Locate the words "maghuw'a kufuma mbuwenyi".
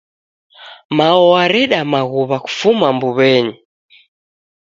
1.91-3.55